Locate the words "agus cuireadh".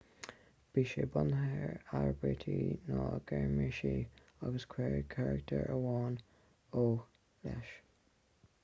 4.49-5.07